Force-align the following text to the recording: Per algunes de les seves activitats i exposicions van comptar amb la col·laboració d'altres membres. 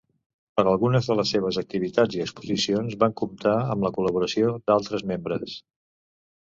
Per 0.59 0.63
algunes 0.69 1.09
de 1.11 1.17
les 1.19 1.33
seves 1.35 1.59
activitats 1.63 2.17
i 2.21 2.23
exposicions 2.25 2.99
van 3.05 3.15
comptar 3.23 3.55
amb 3.75 3.89
la 3.89 3.93
col·laboració 4.01 4.59
d'altres 4.71 5.11
membres. 5.15 5.59